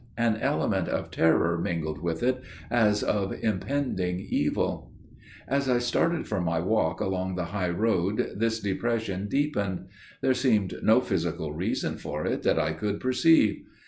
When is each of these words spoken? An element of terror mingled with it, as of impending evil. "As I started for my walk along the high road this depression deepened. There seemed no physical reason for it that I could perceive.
An 0.17 0.37
element 0.37 0.87
of 0.87 1.11
terror 1.11 1.59
mingled 1.59 2.01
with 2.01 2.23
it, 2.23 2.41
as 2.71 3.03
of 3.03 3.31
impending 3.43 4.19
evil. 4.19 4.91
"As 5.47 5.69
I 5.69 5.77
started 5.77 6.27
for 6.27 6.41
my 6.41 6.59
walk 6.59 6.99
along 6.99 7.35
the 7.35 7.45
high 7.53 7.69
road 7.69 8.31
this 8.35 8.59
depression 8.59 9.27
deepened. 9.27 9.85
There 10.21 10.33
seemed 10.33 10.73
no 10.81 11.01
physical 11.01 11.53
reason 11.53 11.99
for 11.99 12.25
it 12.25 12.41
that 12.41 12.57
I 12.57 12.73
could 12.73 12.99
perceive. 12.99 13.61